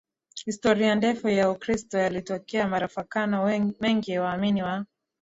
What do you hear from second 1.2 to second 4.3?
ya Ukristo yalitokea mafarakano mengi